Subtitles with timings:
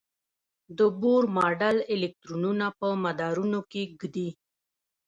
[0.77, 4.29] د بور ماډل الکترونونه په مدارونو کې ږدي.